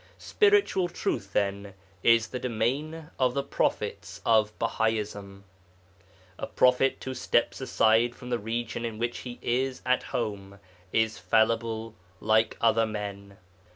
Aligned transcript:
Spiritual 0.17 0.89
truth, 0.89 1.31
then, 1.33 1.75
is 2.01 2.29
the 2.29 2.39
domain 2.39 3.11
of 3.19 3.35
the 3.35 3.43
prophets 3.43 4.19
of 4.25 4.51
Bahaism. 4.57 5.43
A 6.39 6.47
prophet 6.47 6.99
who 7.03 7.13
steps 7.13 7.61
aside 7.61 8.15
from 8.15 8.31
the 8.31 8.39
region 8.39 8.83
in 8.83 8.97
which 8.97 9.19
he 9.19 9.37
is 9.43 9.79
at 9.85 10.01
home 10.09 10.57
is 10.91 11.19
fallible 11.19 11.93
like 12.19 12.57
other 12.59 12.87
men. 12.87 13.37